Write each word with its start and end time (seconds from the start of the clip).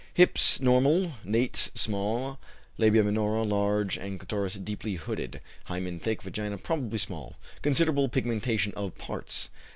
Hips, 0.15 0.59
normal; 0.59 1.11
nates, 1.23 1.69
small; 1.77 2.39
labia 2.79 3.03
minora, 3.03 3.43
large; 3.43 3.97
and 3.97 4.19
clitoris, 4.19 4.55
deeply 4.55 4.95
hooded. 4.95 5.39
Hymen 5.65 5.99
thick, 5.99 6.23
vagina, 6.23 6.57
probably 6.57 6.97
small. 6.97 7.35
Considerable 7.61 8.09
pigmentation 8.09 8.73
of 8.75 8.97
parts. 8.97 9.49